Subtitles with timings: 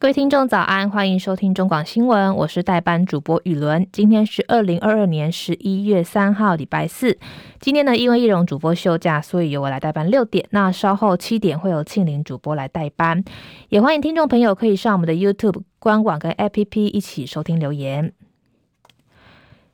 [0.00, 3.84] 各位听众早安，欢迎收听中广新闻，我是代班主播雨伦。
[3.90, 7.18] 今天是二零二二年十一月三号，礼拜四。
[7.58, 10.46] 今天呢，因为易容主播休假，所以由我来代班六点。
[10.50, 13.24] 那稍后七点会有庆龄主播来代班。
[13.70, 18.12] 也欢迎听众朋友可以上我们的 YouTube 官网跟 APP 一起收听留言。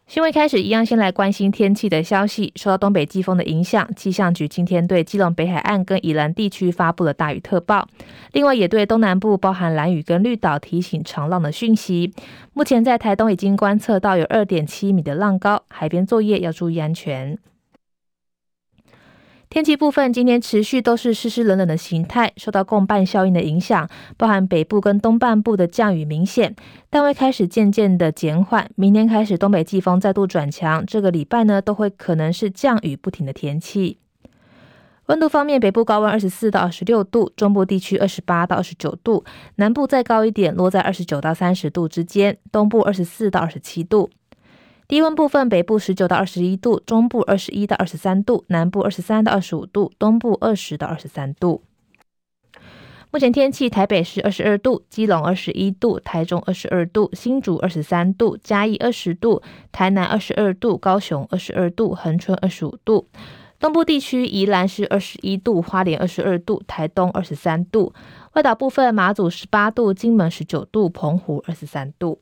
[0.06, 2.52] 新闻开始，一样先来关心天气的消息。
[2.56, 7.88] 受到东北季风的影响，气象局今天对基隆北海岸跟宜兰地区发布了大雨特报，
[8.32, 12.12] 另外也对东南部包含兰屿跟绿岛提醒长浪的讯息。
[12.52, 17.38] 目前在台东已经观测到有二点七米的浪高，海边作业要注意安全。
[19.54, 26.56] 天气部分，今天持续都是湿湿冷冷的形态，受到共伴效应的影响，包含北部跟东半部的降雨明显，
[26.90, 28.68] 但会开始渐渐的减缓。
[28.74, 33.98] 明天开始东北季风再度转强，这个礼拜呢都会可能是降雨不停的天气。
[35.06, 44.10] 温度方面，北部高温二十四到二十六度，中部地区二十八到二十九度，南部再高一点，落在二十九到三十度之间，东部二十四到二十七度。
[44.86, 51.62] 低温部分，北部十九到二十一度，中部二十一到二十三度，南部二十三到二十五度，东部二十到二十三度。
[53.10, 59.40] 目前天气：台北市二十二度，基隆二十一度，台中二十二度，新竹二十三度，嘉义二十度，
[59.72, 63.08] 台南二十二度，高雄二十二度，恒春二十五度。
[63.58, 67.94] 东部地区宜兰是二十一度，花莲二十二度，台东二十三度。
[68.34, 72.20] 外岛部分马祖十八度，金门十九度，澎湖二十三度。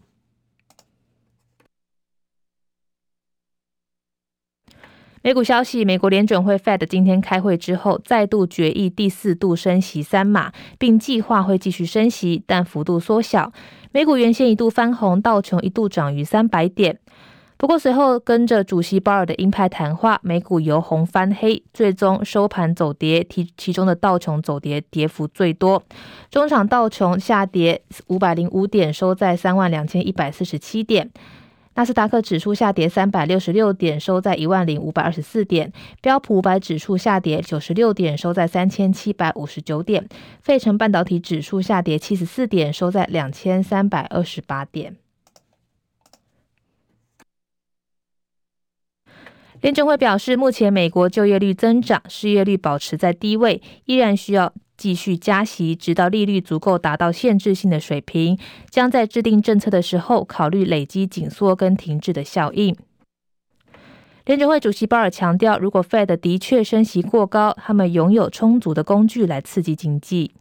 [5.24, 13.52] 美股消息：美国联准会 Fed 今天开会之后，再度决议第四度升息三码，并计划会继续升息，但幅度缩小。
[13.92, 16.98] 美股原先一度翻红，道琼一度涨逾三百点。
[17.56, 23.24] 不过随后跟着主席鲍尔的鹰派谈话，美股由红翻黑，最终收盘走跌。
[23.30, 25.80] 其其中的道琼走跌，跌幅最多。
[26.32, 31.08] 中场道琼下跌五百零五点，收在三万两千一百四十七点。
[31.74, 35.68] 纳斯达克指数下跌三百六十六点，收在一万零五百二十四点；
[36.02, 40.04] 标普五百指数下跌九十六点，收在三千七百五十九点；
[40.42, 45.01] 费城半导体指数下跌七十四点，收在两千三百二十八点。
[49.62, 58.36] 联准会表示，目前美国就业率增长，失业率保持在低位，依然需要继续加息，直到利率足够达到限制性的水平。
[58.70, 62.76] 将在制定政策的时候考虑累积紧缩跟停滞的效应。
[64.26, 70.32] 联准会主席鲍尔强调，如果 Fed 的确升息过高，他们拥有充足的工具来刺激经济。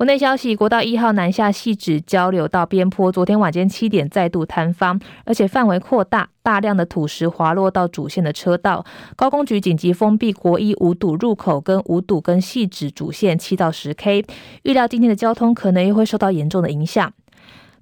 [0.00, 8.82] 国内消息：国道一号南下汐止交流道边坡，昨天晚间七点再度坍方，而且范围扩大，大量的土石滑落到主线的车道。
[9.14, 14.24] 高工局紧急封闭国一五堵入口跟五堵跟汐止主线七到十 K，
[14.62, 17.12] 预料今天的交通可能又会受到严重的影响。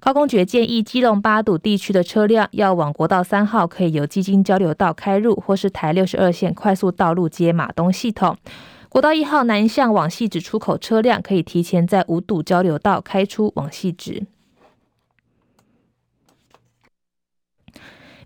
[0.01, 8.35] 高工局建议基隆八堵地区的车辆要往国道三号，可以由基金交流道开入，或是台六十二线快速道路接马东系统。
[8.89, 14.25] 国道一号南向往汐止出口车辆可以提前在五堵交流道开出往汐止。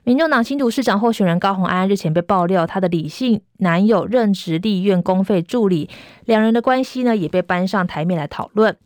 [0.06, 5.90] 民众党新竹市长候选人高虹安日前被爆料，他的李姓男友任职立院公费助理，
[6.26, 8.78] 两人的关系呢也被搬上台面来讨论。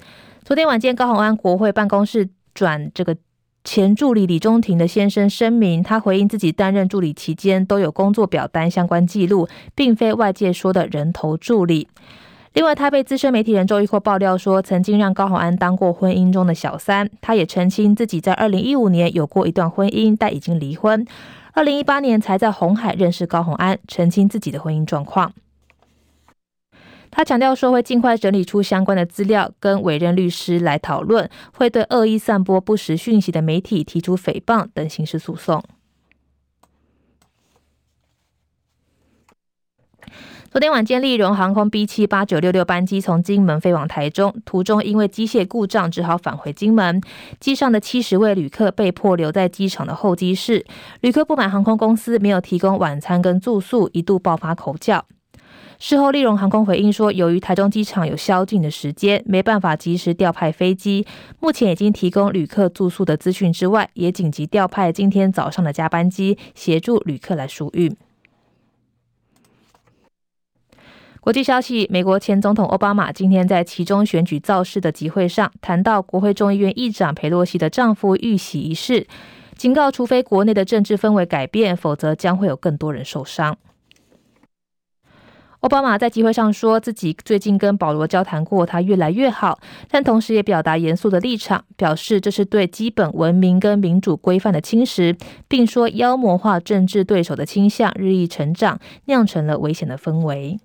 [0.44, 3.16] 昨天晚间，高虹安国会办公室转这个。
[3.68, 11.90] 前助理李中庭的先生声明，他回应自己担任助理期间都有工作表单相关记录，并非外界说的人头助理。
[12.54, 17.10] 另外，他被资深媒体人周玉蔻爆料说，曾经让高虹安当过婚姻中的小三。
[17.20, 21.06] 他也澄清自己在二零一五年有过一段婚姻，但已经离婚。
[21.52, 25.34] 二零一八年才在红海认识高虹安，澄清自己的婚姻状况。
[27.10, 35.64] 他强调说，会尽快整理出相关的资料，跟委任律师来讨论，会对恶意散播不实讯息的媒体提出诽谤等刑事诉讼。
[40.50, 47.02] 昨天晚间，立荣航空 B 七八九六六班机从金门飞往台中，途中因为机械故障，只好返回金门。
[47.40, 50.66] 机上的七十位旅客被迫留在机场的候机室，
[51.02, 55.06] 旅客不满航空公司没有提供晚餐跟住宿，一度爆发口角。
[55.80, 61.06] 事后，立荣航空回应说，由于台中机场有宵禁的时间，没办法及时调派飞机。
[61.40, 67.96] 目前已经提供旅客住宿的资讯之外，也紧急调派今天早上的加班机，协助旅客来疏运。
[71.22, 79.06] 国际消息：美国前总统奥巴马今天在其中选举造势的集会上，谈到国会众议院议长裴洛西的丈夫遇袭一事，
[79.56, 83.56] 警告除非国内的政治氛围改变，否则将会有更多人受伤。
[85.62, 89.60] 奥巴马在集会上说自己最近跟保罗交谈过，他越来越好，
[89.90, 95.18] 但同时也表达严肃的立场，表示这是对基本文明跟民主规范的侵蚀，
[95.48, 100.60] 并说妖魔化政治对手的倾向日益成长，酿成了危险的氛围。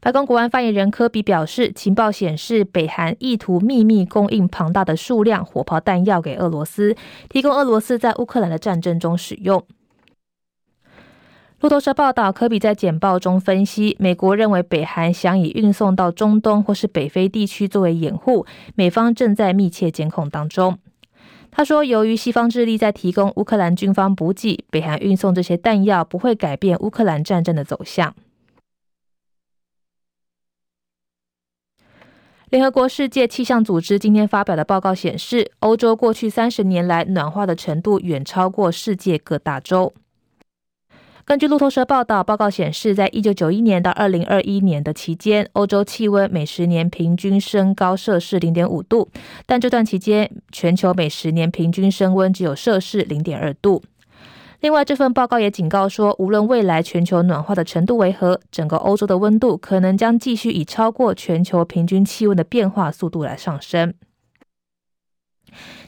[0.00, 6.96] 白宫国安发言人科比表示，情报显示北韩意图秘密供应庞大的数量火炮弹药给俄罗斯，
[7.28, 9.62] 提供俄罗斯在乌克兰的战争中使用。
[11.64, 18.44] 路透社报道，科比在简报中分析，美国认为北韩想以运送到中东或是北非地区作为掩护，
[18.74, 20.78] 美方正在密切监控当中。
[21.50, 28.14] 他说，由于西方智力在提供乌克兰军方补给，北韩运送这些弹药不会改变乌克兰战争的走向。
[32.50, 39.94] 联合国世界气象组织今天发表的报告显示，欧洲过去三十年来暖化的程度远超过世界各大洲。
[41.26, 49.08] 根据路透社报道，报告显示，在一九九一年到二零二一年的期间，欧洲气温每十年平均升高摄氏零点五度，
[49.46, 53.82] 但这段期间，全球每十年平均升温只有摄氏零点二度。
[54.60, 63.94] 另外，这份报告也警告说，无论未来全球暖化的程度为何，整个欧洲的温度可能将继续以超过全球平均气温的变化速度来上升。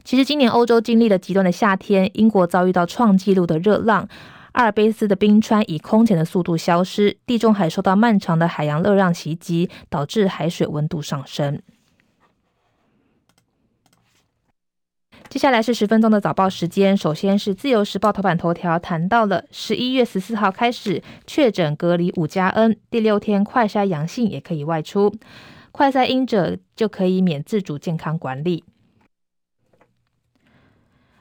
[0.03, 4.09] 其实，今年欧洲经历了极端的夏天，英国遭遇到创纪录的热浪。
[4.57, 11.61] 阿尔卑斯的冰川以空前的速度消失，地中海受到漫长的海洋热浪袭击，导致海水温度上升。
[15.29, 25.15] 接下来是十分钟的早报时间，首先是自由时报头版头条谈到了十一月十四号开始确诊隔离五加 N，第六天快筛阳性也可以外出，
[25.71, 28.65] 快筛阴者就可以免自主健康管理。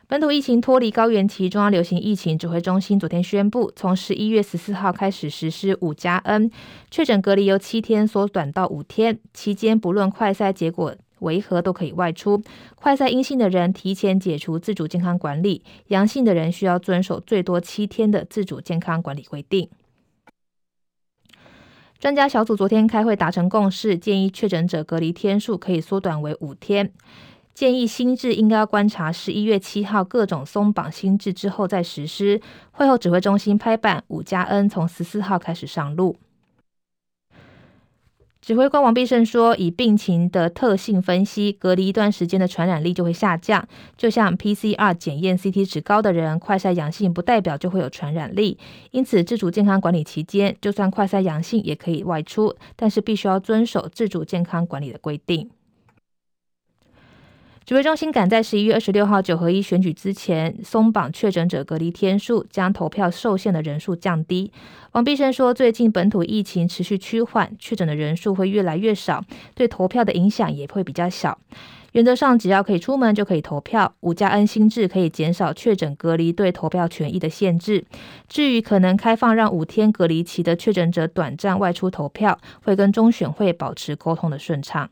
[0.07, 6.51] 本土疫情脱离高原期，中央流行疫情指挥中心昨天宣布，从十一月十四号开始实施五加 N，
[6.91, 12.43] 确诊隔离由七天缩短到五天，期间不论快筛结果为何都可以外出。
[12.75, 19.67] 快筛阴性的人提前解除自主健康管理，阳性的人需要遵守最多七天的自主健康管理规定。
[21.97, 26.91] 专家小组昨天开会达成共识，建议确诊者隔离天数可以缩短为五天。
[27.55, 32.41] 建议新制应该要观察十一月七号各种松绑新制之后再实施。
[32.71, 36.17] 会后指挥中心拍板，五加 N 从十四号开始上路。
[38.41, 43.65] 指挥官王必胜说，以病情的特性分析，隔离一段时间的传染力就会下降。
[43.97, 48.59] 就像 PCR 检验 CT 值高的人，快筛阳性不代表就会有传染力。
[48.91, 55.49] 因此，自主健康管理期间，就算快筛阳性也可以外出，但是必须要遵守自主健康管理的规定。
[57.65, 64.51] 指挥中心赶在十一月二十六号九合一选举之前松绑确诊者隔离天数，将投票受限的人数降低。
[64.91, 69.23] 王必胜说，最近本土疫情持续趋缓，确诊的人数会越来越少，
[69.55, 71.39] 对投票的影响也会比较小。
[71.93, 73.95] 原则上，只要可以出门就可以投票。
[74.01, 77.83] 五加 N 新制可以减少确诊隔离对投票权益的限制。
[78.29, 84.87] 至于可能开放让五天隔离期的确诊者短暂外出投票，会跟中选会保持沟通的顺畅。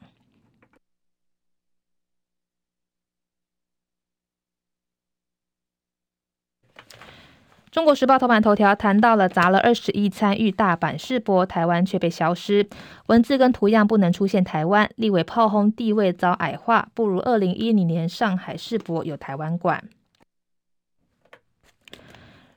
[7.73, 12.69] 中国时报头版头条谈到了砸了二十亿参与大阪世博，台湾却被消失，
[13.07, 19.83] 文字跟图样不能出现台湾，立委炮轰地位遭矮化，不如二零一零年上海世博有台湾馆。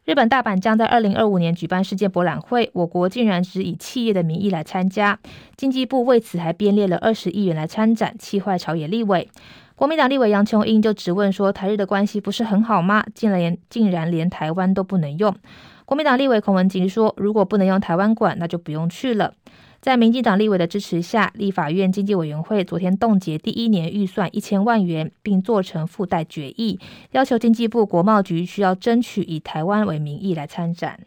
[0.04, 5.18] 日本大阪将在二零二五年举办世界博览会，我国竟然只以企业的名义来参加，
[5.56, 9.30] 经济部为此还编列了二十亿元来参展，气坏朝野立委。
[9.76, 13.04] 国民党立委杨琼英就质问说：“台日的关系不是很好吗？
[13.14, 15.36] 竟然竟然连台湾都不能用。”
[15.84, 19.34] 国民党立委孔文吉说：“如果不能用台湾馆，那就不用去了。”
[19.78, 26.80] 在民进党立委的支持下，立法院经济委员会昨天冻结第一年预算一千万元，并做成附带决议，
[27.12, 31.00] 要求经济部国贸局需要争取以台湾为名义来参展。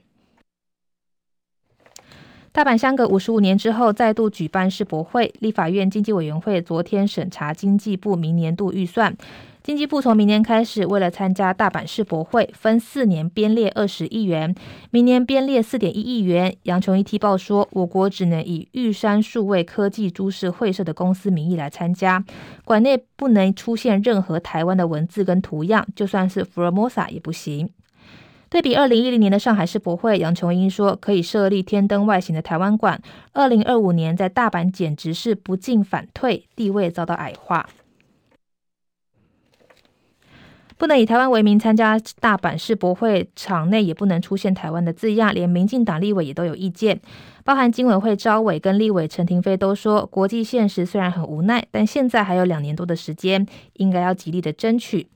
[2.52, 9.16] 大阪相隔五十五年之后再度举办世博会，立法院经济委员会昨天审查经济部明年度预算。
[9.62, 14.56] 经济部从明年开始，为了参加大阪世博会，分四年编列二十亿元，
[14.90, 16.56] 明年编列四点一亿元。
[16.64, 22.24] 杨琼一踢爆说，我国只能以玉山数位科技株式会社的公司名义来参加，
[22.66, 27.70] 馆内不能出现任何台湾的文字跟图样，就算是福尔摩沙也不行。
[28.50, 33.00] 对比二零一零年的上海世博会，杨琼英说可以设立天灯外形的台湾馆。
[33.32, 37.70] 二零二五年在大阪简直是不进反退，地位遭到矮化。
[40.78, 45.34] 不能以台湾为名参加大阪世博会，场内也不能出现台湾的字样。
[45.34, 47.00] 连民进党立委也都有意见，
[47.44, 55.08] 包含经委会招委跟立委陈廷飞都说，国际现实虽然很无奈，但现在还有两年多的时间，应该要极力的争取。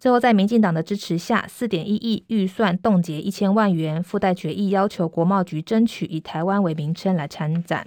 [0.00, 7.86] 最后，在民进党的支持下，四点一亿预算冻结一千万元，附带决议要求国贸局争取以台湾为名称来参展。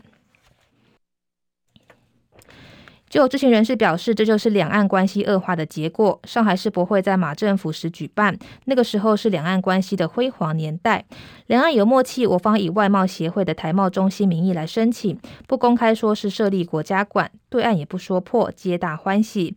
[3.09, 6.19] 就有知情人士表示，这就是两岸关系恶化的结果。
[6.25, 11.05] 上海世博会在马政府时举办，那个时候是两岸关系的辉煌年代，
[11.47, 12.27] 两岸有默契。
[12.27, 19.55] 我方以外贸协会的台贸中心名义来申请，不公开说是设立国家馆，对岸也不说破，皆大欢喜。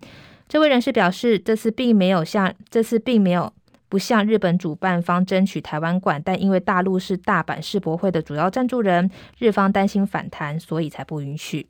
[0.49, 3.53] 这位人士表示，这次并没有向这次并没有
[3.89, 11.67] 不向日本主办方争取台湾馆，但因为大陆是大阪世博会的主要赞助人，日方担心反弹，所以才不允许。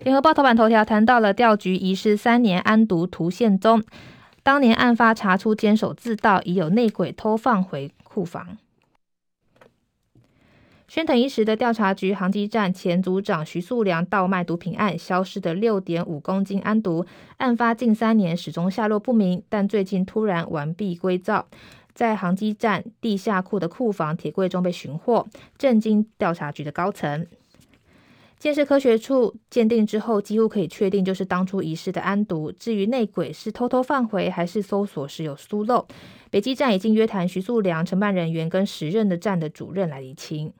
[0.00, 3.84] 联合报头版头条谈到了调局遗失三年安毒图现踪，
[4.42, 8.58] 当年案发查出监守自盗，已有内鬼偷放回库房。
[10.92, 17.06] 宣腾一时的调查局航机站前组长徐素良倒卖毒品案，消失的六点五公斤安毒，
[17.38, 21.46] 案发近三年始终下落不明，但最近突然完璧归赵，
[21.94, 27.26] 在航机站地下库的库房铁柜中被寻获，震惊调查局的高层。
[28.38, 32.52] 鉴识科学处鉴定之后，几乎可以确定就是当初遗失的安毒。
[32.52, 35.88] 至于内鬼是偷偷放回，还是搜索时有疏漏，
[36.30, 40.52] 北基站已经约谈徐素良承办人员跟时任的站的主任来厘清。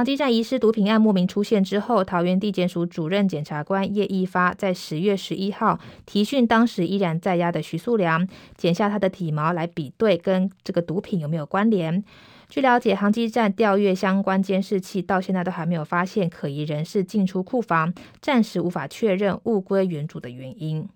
[0.00, 8.26] 航机站遗失毒品案莫名出现之后，桃园地检署主任检察官叶一发在十月十一号提讯当时依然在押的徐素良，
[8.56, 12.02] 剪下他的体毛来比对跟这个毒品有没有关联。
[12.48, 17.92] 据了解，航机站调阅相关监视器到现在都还没有发现可疑人士进出库房，
[18.22, 20.88] 暂时无法确认物归原主的原因。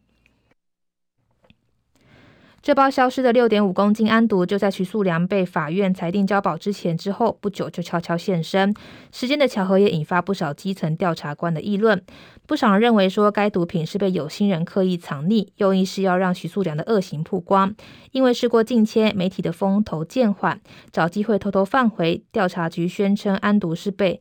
[2.65, 8.75] 这包消失的六点五公斤安毒，就在徐素良被法院裁定交保之前之后不久就悄悄现身。
[9.13, 12.03] 时间的巧合也引发不少基层调查官的议论。
[12.47, 17.75] 不少人认为说，该毒品是被有心人刻意藏匿，用意是要让徐素良的恶行曝光。
[18.13, 20.59] 因为事过境迁，媒体的风头渐缓，
[20.91, 22.25] 找机会偷偷放回。
[22.33, 24.19] 调查局宣称安毒是被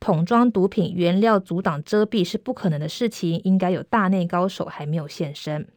[0.00, 5.68] 桶装毒品原料阻挡遮蔽是不可能的事情，应该有大内高手还没有现身。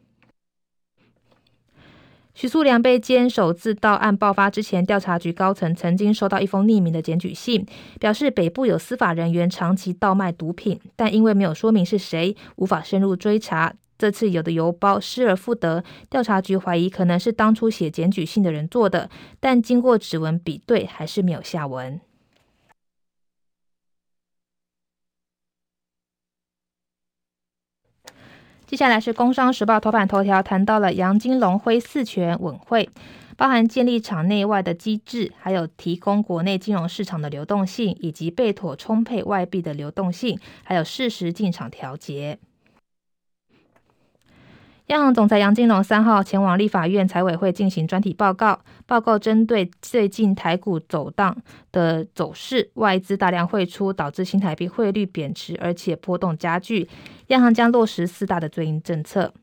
[2.36, 7.64] 徐素良被监守自盗案爆发之前，调查局高层曾经收到一封匿名的检举信，
[7.98, 13.72] 表示北部有司法人员长期倒卖毒品，但因为没有说明是谁，无法深入追查。
[13.96, 19.08] 这次有的邮包失而复得，调查局怀疑可能是当初写检举信的人做的，
[19.40, 21.98] 但经过指纹比对，还是没有下文。
[28.66, 32.90] 接下来是《工商时报》头版头条，谈到了杨金龙挥四权稳会，
[33.36, 42.40] 包含建立场内外的机制，还有提供国内金融市场的流动性，以及被妥充沛外币的流动性，还有适时进场调节。
[44.86, 51.36] 央行总裁杨金龙三号前往立法院财委会进行专题报告，报告针对最近台股走荡
[51.72, 56.88] 的走势，外资大量汇出，导致新台币汇率贬值，而且波动加剧。
[57.28, 59.34] 央行将落实四大的对应政策。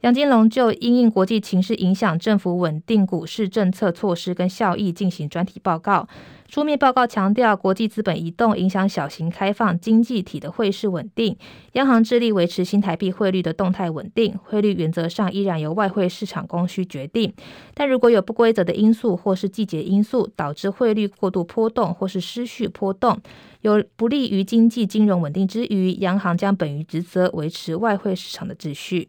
[0.00, 6.08] 杨金龙就因应国际情势影响政府稳定股市政策措施跟效益进行专题报告。
[6.54, 11.36] 书面报告强调，国际资本移动影响小型开放经济体的汇市稳定，
[11.72, 14.38] 央行致力维持新台币汇率的动态稳定。
[14.44, 17.34] 汇率原则上依然由外汇市场供需决定，
[17.74, 23.18] 但如果有不规则的因素或是季节因素导致汇率过度波动或是失序波动，
[23.62, 29.08] 有不利于经济金融稳定之余，央行将本于职责维持外汇市场的秩序。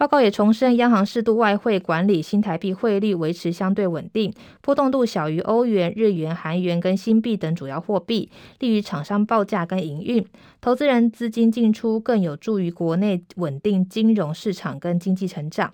[0.00, 8.30] 报告也重申，央行适度外汇管理，新台币汇率维持相对稳定，波动度小于欧元、日元、韩元跟新币等主要货币，
[8.60, 10.26] 利于厂商报价跟营运。
[10.58, 15.70] 投资人资金进出更有助于国内稳定金融市场跟经济成长。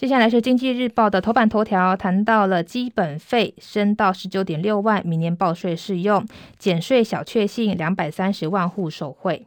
[0.00, 6.26] 接下来是经济日报的头版头条，谈到了基本费升到十九点六万，明年报税适用，
[6.58, 9.44] 减税小确幸，两百三十万户受惠。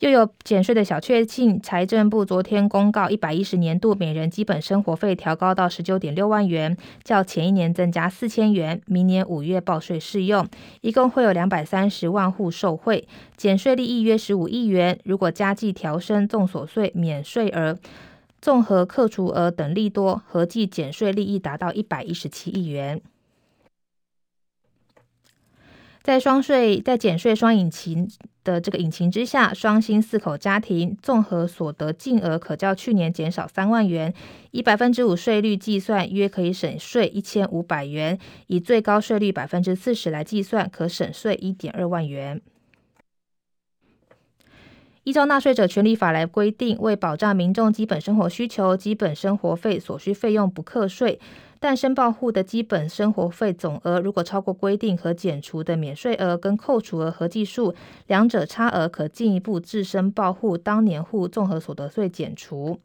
[0.00, 10.46] 又有减税的小确幸，财政部昨天公告，一百一十年度每人基本生活费调高到十九点六万元，较前一年增加四千元，明年五月报税适用，
[10.82, 14.98] 一共会有两百三十万户受惠，减税利益约十五亿元。
[15.04, 17.78] 如果加计调升综所税免税额、
[18.42, 23.00] 综合扣除额等利多，合计减税利益达到一百一十七亿元。
[26.06, 28.08] 在双税、在减税双引擎
[28.44, 34.14] 的这个引擎之下，双薪四口家庭综合所得净额可较去年减少三万元，
[34.52, 42.40] 以百分之五税率计算，约可以省税一千五百元；以最高税率百分之四十来计算，可省税一点二万元。
[45.02, 51.18] 依照纳税者权利法来规定，为保障民众基本生活需求，基本生活费所需费用不课税。
[51.58, 57.74] 但申报户的基本生活费总额如果超过规定可减除的免税额跟扣除额合计数，
[58.06, 62.80] 两者差额可进一步自申报户当年户综合所得税减除。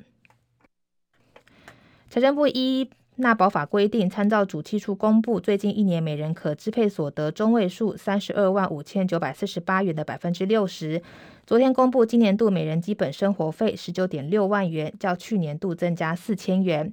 [2.09, 11.01] 财政部依纳保法规定，参照主计处公布最近一年每人可支配所得中位数三十二万五千九百四十八元的百分之六十，
[11.45, 16.91] 昨天公布今年度每人基本生活费十九点六万元，较去年度增加四千元。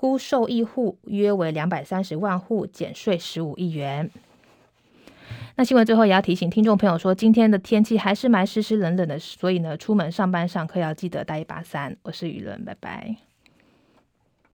[0.00, 4.10] 估受益户约为两百三十万户，减税十五亿元。
[5.56, 11.94] 那新闻最后也要提醒听众朋友说，今天的天气还是蛮湿湿冷冷的，所以呢，出门上班上课要记得带一把伞。
[12.04, 13.29] 我是雨伦，拜拜。